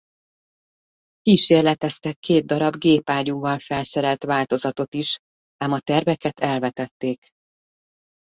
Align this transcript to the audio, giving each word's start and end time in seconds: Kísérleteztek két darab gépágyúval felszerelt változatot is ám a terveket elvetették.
Kísérleteztek 1.21 2.17
két 2.19 2.45
darab 2.45 2.75
gépágyúval 2.75 3.59
felszerelt 3.59 4.23
változatot 4.23 4.93
is 4.93 5.19
ám 5.57 5.71
a 5.71 5.79
terveket 5.79 6.39
elvetették. 6.39 7.27